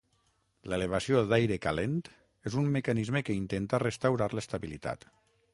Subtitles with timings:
[0.71, 1.93] L'elevació d'aire calent
[2.51, 5.11] és un mecanisme que intenta restaurar l'estabilitat.